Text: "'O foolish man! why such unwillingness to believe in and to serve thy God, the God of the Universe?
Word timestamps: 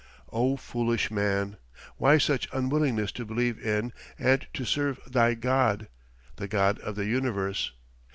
"'O 0.33 0.57
foolish 0.57 1.11
man! 1.11 1.57
why 1.97 2.17
such 2.17 2.49
unwillingness 2.51 3.11
to 3.11 3.23
believe 3.23 3.59
in 3.63 3.93
and 4.17 4.47
to 4.51 4.65
serve 4.65 4.99
thy 5.05 5.35
God, 5.35 5.89
the 6.37 6.47
God 6.47 6.79
of 6.79 6.95
the 6.95 7.05
Universe? 7.05 7.71